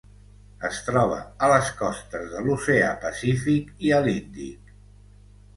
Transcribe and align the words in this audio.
Es 0.69 0.79
troba 0.85 1.17
a 1.47 1.49
les 1.51 1.69
costes 1.83 2.25
de 2.31 2.41
l'Oceà 2.47 2.89
Pacífic 3.05 3.71
i 3.91 3.95
a 3.99 4.01
l'Índic. 4.07 4.77